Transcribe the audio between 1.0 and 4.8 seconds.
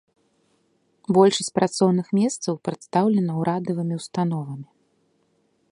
Большасць працоўных месцаў прадастаўлена ўрадавымі ўстановамі.